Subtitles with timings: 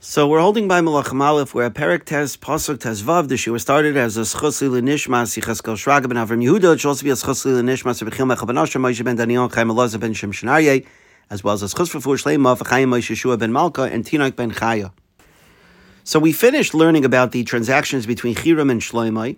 [0.00, 3.26] So we're holding by Malachim Aleph, where a Perik Tes Pasuk Tes Vav.
[3.26, 6.74] The Shua started as a Schusli Lenishma Sichaskel Shraga ben Avram Yehuda.
[6.74, 9.66] It should also be a Schusli Lenishma Sebechil Mecha ben Asher Moshe ben Daniel Chaim
[9.66, 10.86] Elazar ben Shem Shenarye,
[11.30, 14.92] as well as a Leima for Chaim Moshe Shua ben Malka and Tinoch ben Chaya.
[16.04, 19.36] So we finished learning about the transactions between Chiram and Shloimei,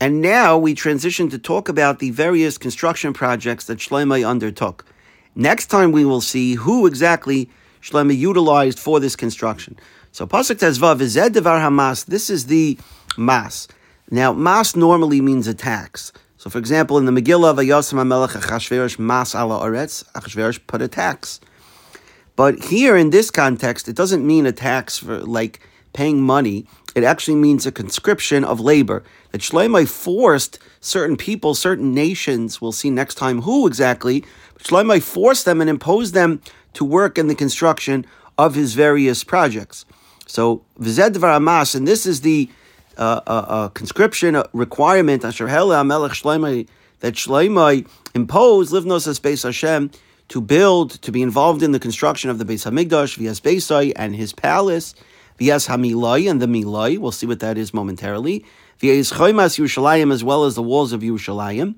[0.00, 4.84] and now we transition to talk about the various construction projects that Shloimei undertook.
[5.34, 7.48] Next time we will see who exactly
[7.84, 9.78] Shlomo utilized for this construction.
[10.10, 12.06] So pasuk tezvav is devar hamas.
[12.06, 12.78] This is the
[13.18, 13.68] mas.
[14.10, 16.10] Now mas normally means a tax.
[16.38, 20.88] So for example, in the Megillah, Vayosam HaMelech Achashverosh mas ala aretz, Achashverosh put a
[20.88, 21.40] tax.
[22.36, 25.60] But here in this context, it doesn't mean a tax for like
[25.92, 26.66] paying money.
[26.94, 29.04] It actually means a conscription of labor.
[29.32, 34.24] That Shlomo forced certain people, certain nations, we'll see next time who exactly,
[34.58, 36.40] Shlomo forced them and imposed them
[36.74, 38.06] to work in the construction
[38.36, 39.84] of his various projects.
[40.26, 42.48] So, Vized Amas, and this is the
[42.96, 46.66] uh, uh, uh, conscription requirement, that Shloimei
[48.14, 49.90] imposed, Livnos Beis Hashem,
[50.28, 54.16] to build, to be involved in the construction of the Beis Hamikdash, Vias Beisai, and
[54.16, 54.94] his palace,
[55.38, 58.44] Vias Hamilai, and the Milai, we'll see what that is momentarily,
[58.80, 61.74] Vias Choimas Yerushalayim, as well as the walls of Yerushalayim,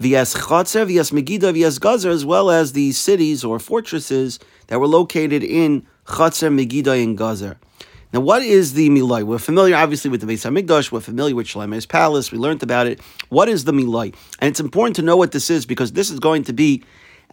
[0.00, 4.86] Vias Chotzer, Vias Megiddo, Vias Gazer, as well as the cities or fortresses that were
[4.86, 7.58] located in Chotzer, Megiddo, and Gazer.
[8.10, 9.22] Now, what is the Milai?
[9.24, 10.90] We're familiar, obviously, with the Beis Hamikdash.
[10.90, 12.32] We're familiar with Shlomo's palace.
[12.32, 12.98] We learned about it.
[13.28, 14.14] What is the Milai?
[14.38, 16.82] And it's important to know what this is because this is going to be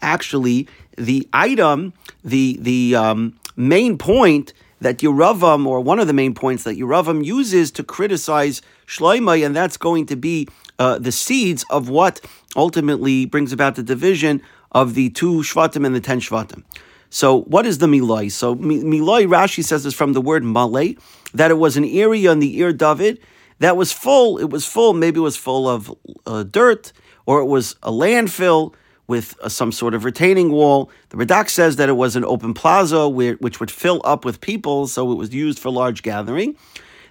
[0.01, 1.93] actually the item,
[2.25, 7.23] the the um, main point that Yeravam, or one of the main points that Yeravam
[7.23, 10.47] uses to criticize Shloimeh, and that's going to be
[10.79, 12.21] uh, the seeds of what
[12.55, 16.63] ultimately brings about the division of the two Shvatim and the ten Shvatim.
[17.09, 18.31] So, what is the Miloi?
[18.31, 20.95] So, Miloi, Rashi says is from the word Malay,
[21.33, 23.19] that it was an area in the Ir David
[23.59, 24.37] that was full.
[24.37, 25.93] It was full, maybe it was full of
[26.25, 26.91] uh, dirt,
[27.25, 28.73] or it was a landfill
[29.07, 30.91] with uh, some sort of retaining wall.
[31.09, 34.41] The Radak says that it was an open plaza where, which would fill up with
[34.41, 36.55] people, so it was used for large gathering.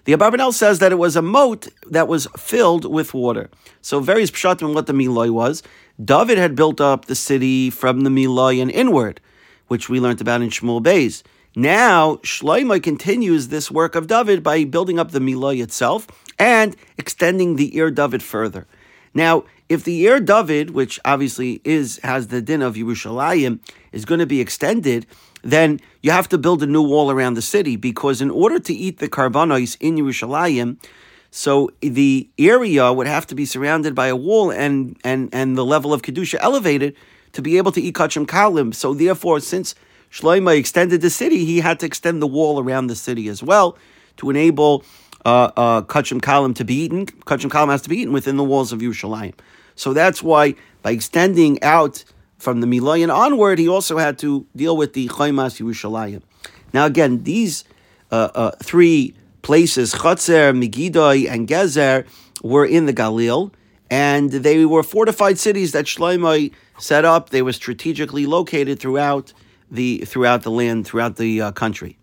[0.04, 3.50] The Abarbanel says that it was a moat that was filled with water.
[3.82, 5.64] So various pshatim what the Miloi was.
[6.02, 9.20] David had built up the city from the Miloi and inward,
[9.66, 11.24] which we learned about in Shmuel Beis.
[11.56, 16.06] Now, Shloimeh continues this work of David by building up the Miloi itself
[16.38, 18.66] and extending the Ir David further.
[19.16, 23.60] Now, if the Ir David, which obviously is has the din of Yerushalayim,
[23.90, 25.06] is going to be extended,
[25.42, 28.74] then you have to build a new wall around the city because in order to
[28.74, 30.76] eat the karbanos in Yerushalayim,
[31.30, 35.64] so the area would have to be surrounded by a wall and and and the
[35.64, 36.94] level of kedusha elevated
[37.32, 38.74] to be able to eat kachim kalim.
[38.74, 39.74] So therefore, since
[40.10, 43.78] Shloima extended the city, he had to extend the wall around the city as well
[44.18, 44.84] to enable
[45.26, 47.04] uh, uh, kachim kalim to be eaten.
[47.04, 49.34] Kachim kalim has to be eaten within the walls of Yerushalayim.
[49.74, 52.04] So that's why by extending out
[52.38, 56.22] from the Milayan onward, he also had to deal with the Chaymas Yerushalayim.
[56.72, 57.64] Now again, these
[58.12, 62.06] uh, uh, three places, Chatzer, Megiddo, and Gezer,
[62.42, 63.52] were in the Galil,
[63.90, 67.30] and they were fortified cities that Shlomo set up.
[67.30, 69.32] They were strategically located throughout
[69.72, 71.98] the throughout the land, throughout the uh, country.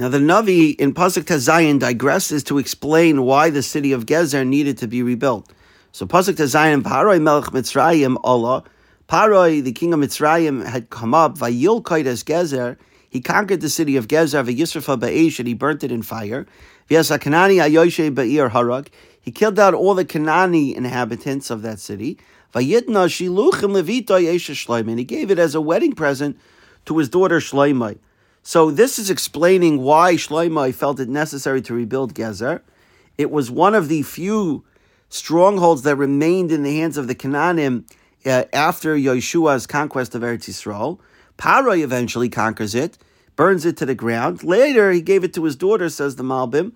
[0.00, 4.78] Now, the Navi in Pasuk Tazayin digresses to explain why the city of Gezer needed
[4.78, 5.52] to be rebuilt.
[5.92, 8.64] So, Pasuk Tazayin, Paroi Melech Mitzrayim Allah,
[9.10, 12.78] Paroi, the king of Mitzrayim, had come up, Vayil as Gezer,
[13.10, 16.46] he conquered the city of Gezer, Vayisrafa Ba'esh, and he burnt it in fire.
[16.88, 18.88] Vyasa Kanani Ayoshe Ba'ir Harag,
[19.20, 22.16] he killed out all the Kanani inhabitants of that city.
[22.54, 26.38] Vayitna Shiluchim Levita Yesha Shloimeh, and he gave it as a wedding present
[26.86, 27.98] to his daughter Shloimeh.
[28.50, 32.62] So this is explaining why Shloimeh felt it necessary to rebuild Gezer.
[33.16, 34.64] It was one of the few
[35.08, 37.84] strongholds that remained in the hands of the Canaanim
[38.26, 40.98] uh, after Yeshua's conquest of Eretz Yisrael.
[41.38, 42.98] Paroi eventually conquers it,
[43.36, 44.42] burns it to the ground.
[44.42, 46.72] Later, he gave it to his daughter, says the Malbim,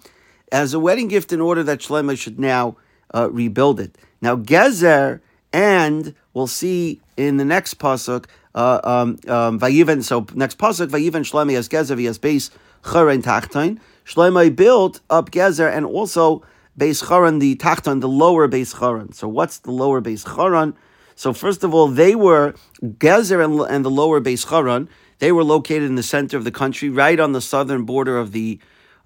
[0.52, 2.76] as a wedding gift in order that Shlomo should now
[3.12, 3.98] uh, rebuild it.
[4.22, 5.22] Now, Gezer,
[5.52, 9.58] and we'll see in the next pasuk, uh, um, um,
[10.02, 12.50] so next pasuk, Vayiven Shlomo as Gezer, he has base
[12.84, 13.80] Charen Tachtain.
[14.04, 16.42] Shlomo built up Gezer and also
[16.76, 19.12] base Charan, the Tachton, the lower base Charan.
[19.12, 20.74] So what's the lower base Charan?
[21.16, 24.88] So first of all, they were Gezer and, and the lower base Charan.
[25.18, 28.32] They were located in the center of the country, right on the southern border of
[28.32, 28.60] the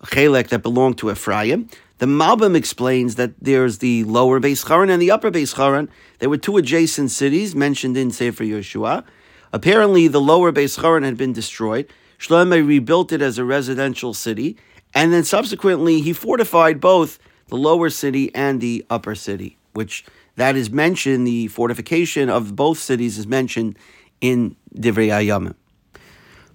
[0.05, 1.69] Chelek that belonged to Ephraim.
[1.99, 5.91] The Malbim explains that there's the lower base Charan and the upper base Charan.
[6.19, 9.05] There were two adjacent cities mentioned in Sefer Yeshua.
[9.53, 11.87] Apparently, the lower base Charan had been destroyed.
[12.19, 14.57] Shlomo rebuilt it as a residential city,
[14.95, 20.05] and then subsequently he fortified both the lower city and the upper city, which
[20.37, 23.77] that is mentioned, the fortification of both cities is mentioned
[24.21, 25.55] in Divrei Hayamim.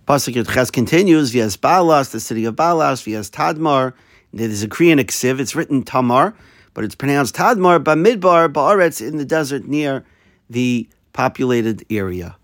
[0.07, 3.93] Pasuk Ches continues, Vias Balas, the city of Balas, Vias Tadmar.
[4.33, 6.33] There is a Kriyan ksiv, it's written Tamar,
[6.73, 10.05] but it's pronounced Tadmar, Bamidbar, Ba'aretz, in the desert near
[10.49, 12.35] the populated area.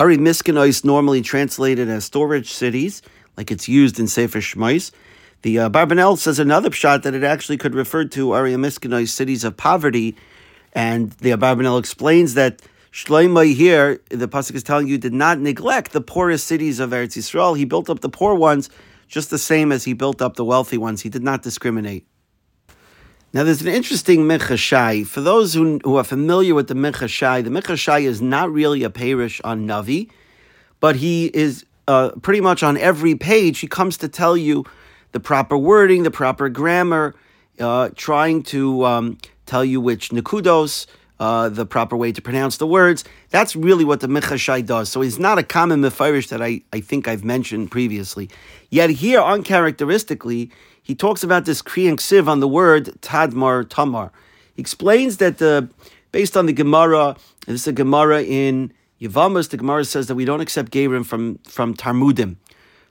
[0.00, 3.02] Ari Miskinois normally translated as storage cities,
[3.36, 4.92] like it's used in Sefer Shmais.
[5.42, 9.44] The uh, Barbanel says another shot that it actually could refer to Ari Miskinois cities
[9.44, 10.16] of poverty,
[10.72, 15.92] and the Barbanel explains that Shloimeh here, the pasuk is telling you, did not neglect
[15.92, 17.54] the poorest cities of Eretz Yisrael.
[17.54, 18.70] He built up the poor ones
[19.06, 21.02] just the same as he built up the wealthy ones.
[21.02, 22.06] He did not discriminate.
[23.32, 27.10] Now, there's an interesting Minchas Shai For those who, who are familiar with the Minchas
[27.10, 27.42] Shai.
[27.42, 30.10] The Minchas Shai is not really a parish on Navi,
[30.80, 33.60] but he is uh, pretty much on every page.
[33.60, 34.64] He comes to tell you
[35.12, 37.14] the proper wording, the proper grammar,
[37.60, 40.86] uh, trying to um, tell you which nikudos,
[41.20, 43.04] uh, the proper way to pronounce the words.
[43.28, 44.88] That's really what the Minchas Shai does.
[44.88, 48.28] So he's not a common Mefirish that I, I think I've mentioned previously.
[48.70, 50.50] Yet here, uncharacteristically,
[50.90, 54.10] he talks about this Kriyan Ksiv on the word Tadmar Tamar.
[54.56, 55.70] He explains that the,
[56.10, 57.14] based on the Gemara,
[57.46, 61.38] this is a Gemara in Yavamas, the Gemara says that we don't accept Gerim from,
[61.44, 62.38] from Tarmudim,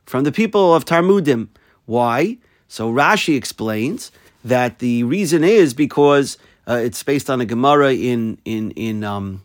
[0.06, 1.50] from the people of Tarmudim.
[1.88, 2.38] Why?
[2.70, 4.14] So Rashi explains
[4.46, 6.38] that the reason is because
[6.70, 9.44] uh, it's based on a Gemara in in in um,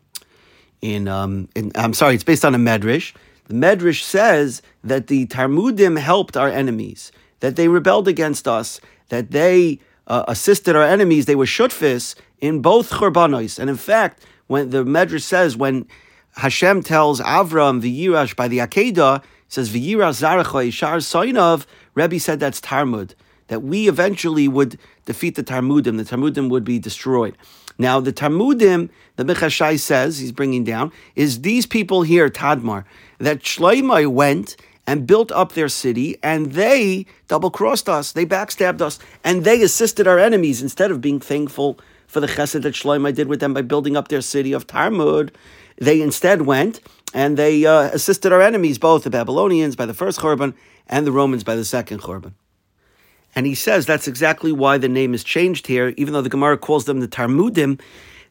[0.80, 3.16] in, um, in I'm sorry, it's based on a Medrash.
[3.48, 7.10] The Medrash says that the Tarmudim helped our enemies,
[7.44, 8.80] that they rebelled against us,
[9.10, 11.26] that they uh, assisted our enemies.
[11.26, 15.86] They were shutfis in both churbanos, and in fact, when the Medrash says when
[16.36, 21.66] Hashem tells Avram the v'yirash by the Akedah, says v'yirash zaracha ishar soinov.
[21.94, 23.12] Rebbe said that's Tarmud
[23.48, 25.98] that we eventually would defeat the Tarmudim.
[25.98, 27.36] The Tarmudim would be destroyed.
[27.76, 32.84] Now, the Tarmudim, the Minchas Shai says, he's bringing down, is these people here, Tadmar,
[33.18, 38.80] that Shloimeh went and built up their city, and they double crossed us, they backstabbed
[38.80, 43.14] us, and they assisted our enemies instead of being thankful for the chesed that Shloimeh
[43.14, 45.30] did with them by building up their city of Tarmud.
[45.78, 46.80] They instead went
[47.12, 50.54] and they uh, assisted our enemies, both the Babylonians by the first Churban
[50.86, 52.34] and the Romans by the second Churban.
[53.34, 56.56] And he says that's exactly why the name is changed here, even though the Gemara
[56.56, 57.80] calls them the Tarmudim.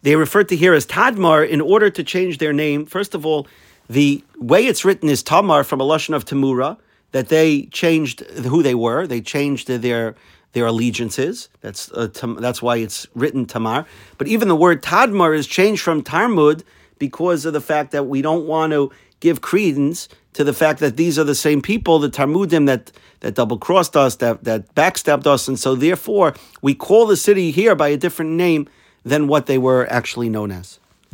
[0.01, 2.85] They refer to here as Tadmar in order to change their name.
[2.85, 3.47] First of all,
[3.89, 6.77] the way it's written is Tamar from a Lashon of Tamura,
[7.11, 9.07] that they changed who they were.
[9.07, 10.15] They changed their
[10.53, 11.49] their allegiances.
[11.61, 13.85] That's uh, tam, that's why it's written Tamar.
[14.17, 16.63] But even the word Tadmar is changed from Tarmud
[16.99, 20.97] because of the fact that we don't want to give credence to the fact that
[20.97, 22.91] these are the same people, the Tarmudim that,
[23.21, 27.51] that double crossed us, that, that backstabbed us, and so therefore we call the city
[27.51, 28.67] here by a different name
[29.03, 30.79] than what they were actually known as.